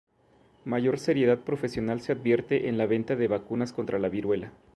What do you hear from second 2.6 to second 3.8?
en la venta de vacunas